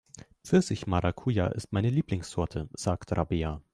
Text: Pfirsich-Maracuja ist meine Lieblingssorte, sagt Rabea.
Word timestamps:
Pfirsich-Maracuja 0.43 1.45
ist 1.49 1.71
meine 1.73 1.91
Lieblingssorte, 1.91 2.67
sagt 2.73 3.11
Rabea. 3.15 3.61